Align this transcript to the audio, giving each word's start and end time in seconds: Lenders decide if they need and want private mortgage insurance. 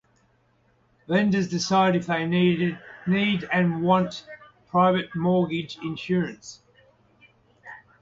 Lenders 1.05 1.47
decide 1.47 1.95
if 1.95 2.07
they 2.07 2.25
need 2.25 2.79
and 3.51 3.83
want 3.83 4.25
private 4.67 5.15
mortgage 5.15 5.77
insurance. 5.77 6.63